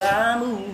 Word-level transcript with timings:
kamu 0.00 0.64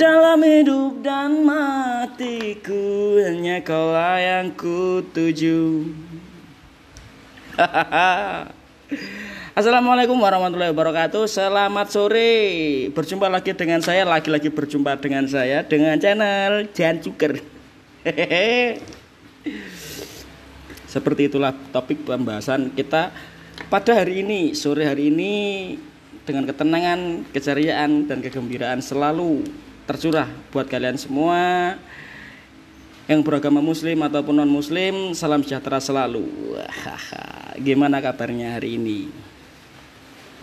dalam 0.00 0.40
hidup 0.40 1.04
dan 1.04 1.44
matiku 1.44 3.20
hanya 3.20 3.60
kaulah 3.60 4.16
yang 4.16 4.56
ku 4.56 5.04
tuju. 5.12 5.92
Assalamualaikum 9.60 10.16
warahmatullahi 10.16 10.72
wabarakatuh. 10.72 11.28
Selamat 11.28 11.92
sore. 11.92 12.32
Berjumpa 12.96 13.28
lagi 13.28 13.52
dengan 13.52 13.84
saya 13.84 14.08
Lagi-lagi 14.08 14.48
berjumpa 14.48 14.96
dengan 15.02 15.28
saya 15.28 15.60
Dengan 15.68 16.00
channel 16.00 16.72
Jan 16.72 16.96
Cuker. 17.04 17.44
Seperti 20.96 21.28
itulah 21.28 21.52
topik 21.76 22.08
pembahasan 22.08 22.72
kita 22.72 23.12
Pada 23.68 23.92
hari 24.00 24.24
ini. 24.24 24.56
Sore 24.56 24.88
hari 24.88 25.12
ini 25.12 25.34
Dengan 26.28 26.44
ketenangan, 26.44 27.24
keceriaan, 27.32 28.04
dan 28.04 28.20
kegembiraan 28.20 28.84
Selalu 28.84 29.48
tercurah 29.88 30.28
buat 30.52 30.68
kalian 30.68 31.00
semua. 31.00 31.72
Yang 33.08 33.24
beragama 33.24 33.64
muslim 33.64 34.04
ataupun 34.04 34.36
non 34.36 34.52
muslim 34.52 35.16
salam 35.16 35.40
sejahtera 35.40 35.80
selalu. 35.80 36.28
Gimana 37.64 38.04
kabarnya 38.04 38.60
hari 38.60 38.76
ini? 38.76 39.08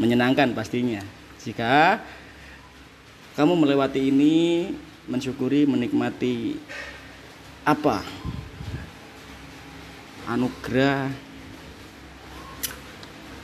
Menyenangkan 0.01 0.57
pastinya. 0.57 1.05
Jika 1.45 2.01
kamu 3.37 3.53
melewati 3.53 4.09
ini 4.09 4.73
mensyukuri 5.05 5.69
menikmati 5.69 6.57
apa? 7.61 8.01
Anugerah 10.25 11.13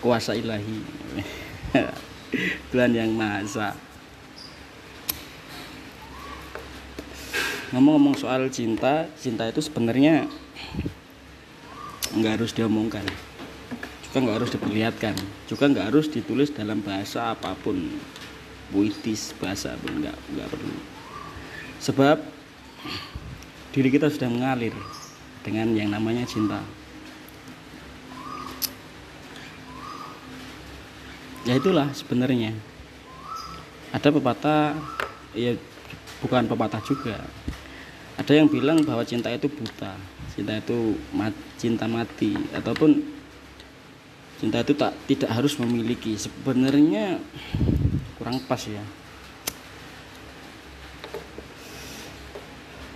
kuasa 0.02 0.34
ilahi 0.34 0.82
Tuhan 2.72 2.96
yang 2.96 3.12
Maha 3.12 3.44
Esa. 3.44 3.70
Ngomong-ngomong 7.72 8.16
soal 8.20 8.52
cinta 8.52 9.08
cinta 9.20 9.48
itu 9.48 9.64
sebenarnya 9.64 10.28
nggak 12.16 12.40
harus 12.40 12.52
diomongkan. 12.52 13.04
Juga 14.08 14.18
nggak 14.24 14.38
harus 14.44 14.52
diperlihatkan. 14.52 15.16
Juga 15.48 15.64
nggak 15.72 15.88
harus 15.92 16.08
ditulis 16.12 16.52
dalam 16.52 16.84
bahasa 16.84 17.32
apa 17.32 17.56
pun. 17.60 17.80
Puitis 18.72 19.36
bahasa 19.40 19.76
pun 19.80 20.00
nggak 20.00 20.16
nggak 20.36 20.48
perlu. 20.52 20.76
Sebab 21.84 22.18
diri 23.72 23.90
kita 23.92 24.12
sudah 24.12 24.28
mengalir 24.28 24.76
dengan 25.44 25.72
yang 25.76 25.92
namanya 25.92 26.28
cinta 26.28 26.60
ya 31.46 31.58
itulah 31.58 31.90
sebenarnya. 31.94 32.54
Ada 33.92 34.14
pepatah 34.14 34.78
ya 35.36 35.58
bukan 36.22 36.46
pepatah 36.48 36.82
juga. 36.86 37.18
Ada 38.20 38.38
yang 38.38 38.48
bilang 38.48 38.86
bahwa 38.86 39.02
cinta 39.02 39.34
itu 39.34 39.50
buta 39.50 39.98
cinta 40.32 40.56
itu 40.56 40.96
mat, 41.12 41.36
cinta 41.60 41.86
mati 41.92 42.32
ataupun 42.56 43.04
cinta 44.40 44.64
itu 44.64 44.74
tak 44.74 44.96
tidak 45.06 45.30
harus 45.30 45.60
memiliki. 45.60 46.16
Sebenarnya 46.16 47.20
kurang 48.16 48.40
pas 48.48 48.64
ya. 48.64 48.84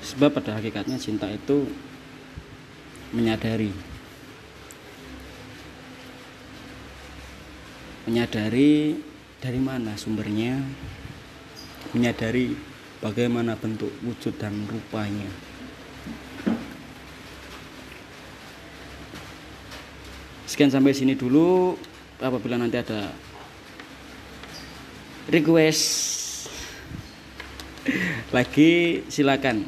Sebab 0.06 0.32
pada 0.32 0.56
hakikatnya 0.56 0.96
cinta 0.96 1.28
itu 1.28 1.68
menyadari 3.12 3.95
menyadari 8.06 9.02
dari 9.42 9.60
mana 9.62 9.98
sumbernya 9.98 10.62
menyadari 11.94 12.54
bagaimana 13.02 13.54
bentuk 13.58 13.90
wujud 14.02 14.34
dan 14.38 14.54
rupanya. 14.66 15.30
Sekian 20.50 20.72
sampai 20.72 20.96
sini 20.96 21.18
dulu. 21.18 21.76
Apabila 22.16 22.56
nanti 22.56 22.80
ada 22.80 23.12
request 25.28 25.84
lagi 28.32 29.04
silakan 29.12 29.68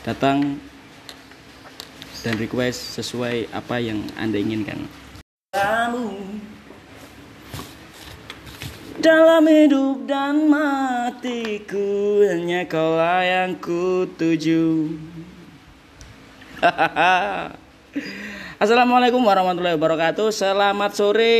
datang 0.00 0.56
dan 2.24 2.34
request 2.40 2.96
sesuai 2.96 3.52
apa 3.52 3.84
yang 3.84 4.00
Anda 4.16 4.40
inginkan. 4.40 4.88
Kamu 5.52 6.40
dalam 9.04 9.44
hidup 9.44 10.08
dan 10.08 10.48
matiku 10.48 12.24
hanya 12.24 12.64
kaulah 12.64 13.20
yang 13.20 13.52
ku 13.60 14.08
tuju. 14.16 14.96
Assalamualaikum 18.64 19.20
warahmatullahi 19.20 19.76
wabarakatuh. 19.76 20.32
Selamat 20.32 20.96
sore. 20.96 21.36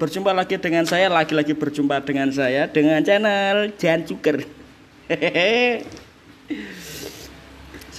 Berjumpa 0.00 0.32
lagi 0.32 0.56
dengan 0.56 0.88
saya 0.88 1.12
Lagi-lagi 1.12 1.52
berjumpa 1.52 2.00
dengan 2.00 2.32
saya 2.32 2.64
Dengan 2.72 3.04
channel 3.04 3.76
Jan 3.76 4.08
Cuker. 4.08 4.40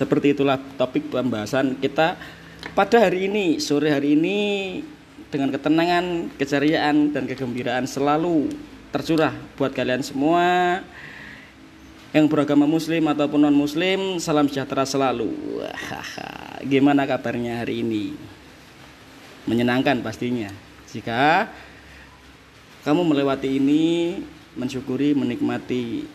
Seperti 0.02 0.34
itulah 0.34 0.58
topik 0.82 1.14
pembahasan 1.14 1.78
kita 1.78 2.18
Pada 2.74 2.98
hari 3.06 3.30
ini 3.30 3.62
Sore 3.62 3.94
hari 3.94 4.18
ini 4.18 4.40
Dengan 5.30 5.54
ketenangan, 5.54 6.34
keceriaan, 6.42 7.14
dan 7.14 7.30
kegembiraan 7.30 7.86
Selalu 7.86 8.50
tercurah 8.95 9.35
buat 9.59 9.75
kalian 9.75 10.00
semua 10.00 10.79
yang 12.16 12.31
beragama 12.31 12.63
muslim 12.63 13.03
ataupun 13.11 13.44
non 13.44 13.51
muslim 13.51 14.23
salam 14.23 14.47
sejahtera 14.47 14.88
selalu. 14.88 15.35
Gimana 16.63 17.03
kabarnya 17.03 17.59
hari 17.59 17.83
ini? 17.83 18.16
Menyenangkan 19.51 20.00
pastinya. 20.00 20.47
Jika 20.88 21.51
kamu 22.88 23.03
melewati 23.03 23.59
ini 23.59 24.23
mensyukuri 24.56 25.12
menikmati 25.12 26.07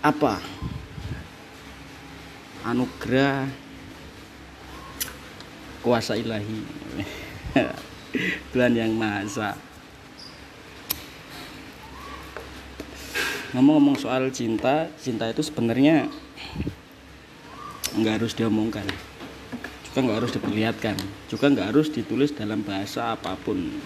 apa? 0.00 0.40
Anugerah 2.64 3.44
kuasa 5.84 6.16
ilahi. 6.16 6.64
Tuhan 8.56 8.72
yang 8.72 8.96
Maha 8.96 9.28
ngomong-ngomong 13.54 13.94
soal 13.94 14.34
cinta 14.34 14.90
cinta 14.98 15.30
itu 15.30 15.38
sebenarnya 15.46 16.10
nggak 17.94 18.18
harus 18.18 18.34
diomongkan. 18.34 18.82
Juga 19.86 19.98
nggak 20.02 20.18
harus 20.18 20.32
diperlihatkan. 20.34 20.96
Juga 21.30 21.46
nggak 21.54 21.70
harus 21.70 21.86
ditulis 21.86 22.34
dalam 22.34 22.66
bahasa 22.66 23.14
apa 23.14 23.38
pun. 23.38 23.78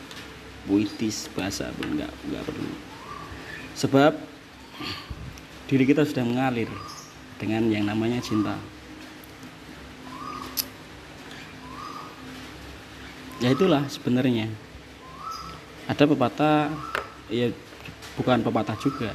Puitis 0.64 1.28
bahasa 1.36 1.68
pun 1.76 2.00
nggak 2.00 2.08
nggak 2.08 2.44
perlu. 2.48 2.72
Sebab 3.76 4.16
diri 5.68 5.84
kita 5.84 6.08
sudah 6.08 6.24
mengalir 6.24 6.72
dengan 7.36 7.68
yang 7.68 7.84
namanya 7.84 8.24
cinta. 8.24 8.56
Ya 13.44 13.52
itulah 13.52 13.84
sebenarnya. 13.92 14.48
Ada 15.92 16.08
pepatah 16.08 16.72
ya 17.28 17.52
bukan 18.16 18.40
pepatah 18.40 18.74
juga 18.80 19.12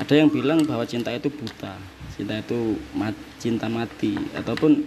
ada 0.00 0.14
yang 0.14 0.30
bilang 0.30 0.62
bahwa 0.66 0.82
cinta 0.86 1.14
itu 1.14 1.30
buta 1.30 1.74
cinta 2.14 2.38
itu 2.38 2.78
mat, 2.94 3.14
cinta 3.42 3.66
mati 3.66 4.14
ataupun 4.38 4.86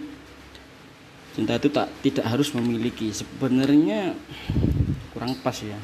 cinta 1.36 1.60
itu 1.60 1.68
tak 1.68 1.92
tidak 2.00 2.24
harus 2.24 2.48
memiliki. 2.56 3.12
Sebenarnya 3.12 4.16
kurang 5.12 5.36
pas 5.44 5.54
ya. 5.60 5.76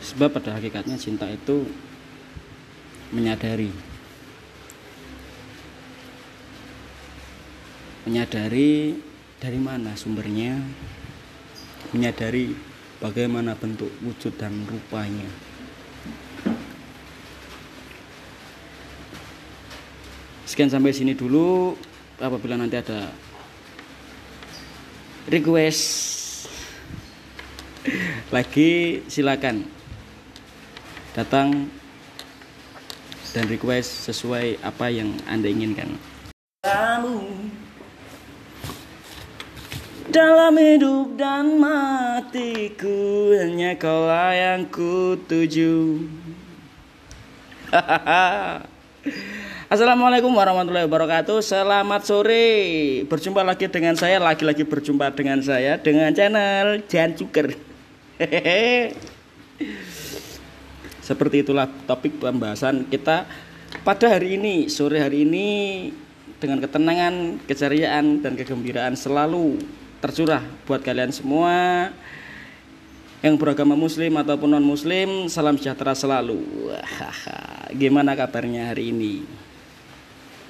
Sebab 0.00 0.32
pada 0.32 0.56
hakikatnya 0.56 0.96
cinta 0.96 1.28
itu 1.28 1.68
menyadari. 3.12 3.68
Menyadari 8.08 8.96
dari 9.36 9.58
mana 9.60 9.92
sumbernya 9.92 10.56
menyadari 11.92 12.56
bagaimana 13.00 13.52
bentuk 13.52 13.92
wujud 14.00 14.32
dan 14.40 14.52
rupanya. 14.64 15.28
Sekian 20.48 20.72
sampai 20.72 20.96
sini 20.96 21.12
dulu. 21.12 21.76
Apabila 22.16 22.56
nanti 22.56 22.80
ada 22.80 23.12
request 25.28 25.84
lagi 28.34 29.04
silakan 29.04 29.68
datang 31.12 31.68
dan 33.36 33.44
request 33.52 34.08
sesuai 34.08 34.64
apa 34.64 34.88
yang 34.88 35.12
Anda 35.28 35.52
inginkan. 35.52 35.92
Kamu 36.64 37.35
Dalam 40.16 40.56
hidup 40.56 41.20
dan 41.20 41.60
matiku 41.60 43.36
hanya 43.36 43.76
kaulah 43.76 44.32
yang 44.32 44.64
ku 44.64 45.12
tuju. 45.28 46.08
Assalamualaikum 49.68 50.32
warahmatullahi 50.32 50.88
wabarakatuh. 50.88 51.44
Selamat 51.44 52.08
sore. 52.08 52.48
Berjumpa 53.04 53.44
lagi 53.44 53.68
dengan 53.68 53.92
saya, 53.92 54.16
lagi-lagi 54.16 54.64
berjumpa 54.64 55.12
dengan 55.12 55.44
saya 55.44 55.76
dengan 55.76 56.08
channel 56.16 56.80
Jan 56.88 57.12
Cuker. 57.12 57.52
Seperti 61.12 61.44
itulah 61.44 61.68
topik 61.84 62.24
pembahasan 62.24 62.88
kita 62.88 63.28
pada 63.84 64.16
hari 64.16 64.40
ini, 64.40 64.72
sore 64.72 64.96
hari 64.96 65.28
ini 65.28 65.48
dengan 66.40 66.64
ketenangan, 66.64 67.44
keceriaan 67.44 68.24
dan 68.24 68.32
kegembiraan 68.32 68.96
selalu 68.96 69.60
tercurah 70.00 70.44
buat 70.68 70.84
kalian 70.84 71.12
semua 71.12 71.88
yang 73.24 73.34
beragama 73.40 73.74
muslim 73.74 74.12
ataupun 74.20 74.54
non 74.54 74.64
muslim 74.64 75.26
salam 75.26 75.56
sejahtera 75.56 75.96
selalu. 75.96 76.40
Gimana 77.72 78.12
kabarnya 78.14 78.70
hari 78.70 78.92
ini? 78.92 79.24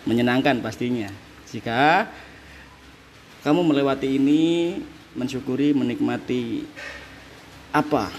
Menyenangkan 0.06 0.58
pastinya. 0.62 1.10
Jika 1.50 2.10
kamu 3.46 3.62
melewati 3.62 4.18
ini 4.18 4.76
mensyukuri 5.14 5.72
menikmati 5.72 6.66
apa? 7.70 8.10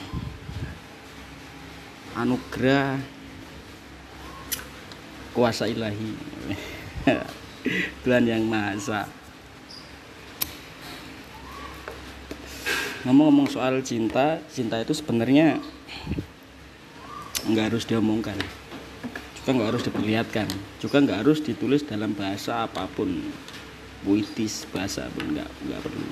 Anugerah 2.18 2.98
kuasa 5.36 5.70
ilahi. 5.70 6.12
Tuhan 8.08 8.24
yang 8.26 8.48
Maha 8.48 8.74
Esa 8.80 9.02
ngomong-ngomong 13.08 13.48
soal 13.48 13.80
cinta 13.88 14.44
cinta 14.52 14.84
itu 14.84 14.92
sebenarnya 14.92 15.64
nggak 17.48 17.72
harus 17.72 17.88
diomongkan. 17.88 18.36
Juga 19.40 19.50
nggak 19.56 19.70
harus 19.72 19.84
diperlihatkan. 19.88 20.48
Juga 20.84 21.00
nggak 21.00 21.24
harus 21.24 21.40
ditulis 21.40 21.88
dalam 21.88 22.12
bahasa 22.12 22.68
apa 22.68 22.84
pun. 22.92 23.24
Puitis 24.04 24.68
bahasa 24.76 25.08
pun 25.16 25.24
nggak 25.24 25.48
nggak 25.48 25.80
perlu. 25.88 26.08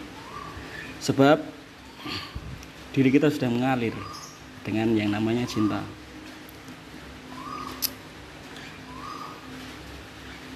Sebab 1.03 1.44
diri 2.95 3.09
kita 3.12 3.27
sudah 3.27 3.51
mengalir 3.51 3.92
dengan 4.63 4.95
yang 4.95 5.12
namanya 5.12 5.44
cinta. 5.44 5.83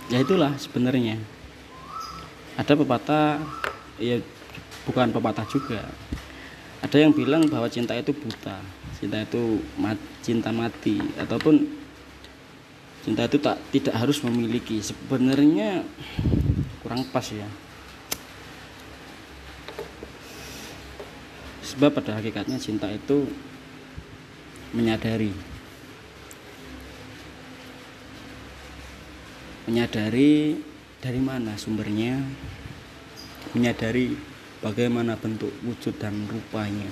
Ya 0.08 0.24
itulah 0.24 0.56
sebenarnya. 0.56 1.20
Ada 2.56 2.80
pepatah 2.80 3.44
ya 4.00 4.24
bukan 4.88 5.12
pepatah 5.12 5.44
juga 5.52 5.84
ada 6.80 6.98
yang 6.98 7.12
bilang 7.12 7.44
bahwa 7.52 7.68
cinta 7.68 7.96
itu 7.96 8.16
buta 8.16 8.80
cinta 9.00 9.24
itu 9.24 9.64
mat, 9.80 9.96
cinta 10.20 10.52
mati 10.52 11.00
ataupun 11.16 11.64
cinta 13.00 13.24
itu 13.32 13.40
tak 13.40 13.56
tidak 13.72 13.96
harus 13.96 14.20
memiliki. 14.28 14.84
Sebenarnya 14.84 15.88
kurang 16.84 17.08
pas 17.08 17.24
ya. 17.32 17.48
Sebab 21.64 21.96
pada 21.96 22.20
hakikatnya 22.20 22.60
cinta 22.60 22.92
itu 22.92 23.24
menyadari. 24.76 25.32
Menyadari 29.64 30.60
dari 31.00 31.22
mana 31.24 31.56
sumbernya 31.56 32.20
menyadari 33.56 34.12
bagaimana 34.60 35.16
bentuk 35.16 35.52
wujud 35.64 35.96
dan 36.00 36.16
rupanya. 36.28 36.92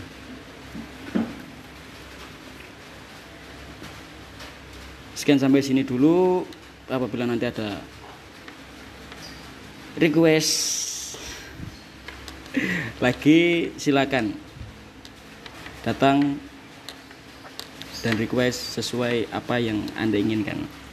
Sekian 5.17 5.41
sampai 5.41 5.65
sini 5.65 5.83
dulu. 5.83 6.47
Apabila 6.87 7.27
nanti 7.27 7.43
ada 7.43 7.83
request 9.99 10.53
lagi 13.03 13.69
silakan 13.75 14.31
datang 15.83 16.39
dan 17.99 18.15
request 18.15 18.79
sesuai 18.79 19.27
apa 19.35 19.59
yang 19.59 19.83
Anda 19.99 20.15
inginkan. 20.15 20.86